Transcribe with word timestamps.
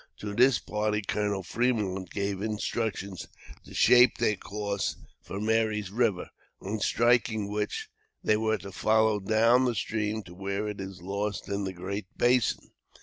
To 0.17 0.33
this 0.33 0.57
party 0.57 1.03
Colonel 1.03 1.43
Fremont 1.43 2.09
gave 2.09 2.41
instructions 2.41 3.27
to 3.65 3.75
shape 3.75 4.17
their 4.17 4.35
course 4.35 4.95
for 5.21 5.39
Mary's 5.39 5.91
River; 5.91 6.31
on 6.59 6.79
striking 6.79 7.51
which, 7.51 7.87
they 8.23 8.35
were 8.37 8.57
to 8.57 8.71
follow 8.71 9.19
down 9.19 9.65
the 9.65 9.75
stream 9.75 10.23
to 10.23 10.33
where 10.33 10.67
it 10.67 10.81
is 10.81 11.03
lost 11.03 11.47
in 11.49 11.65
the 11.65 11.73
Great 11.73 12.07
Basin. 12.17 12.71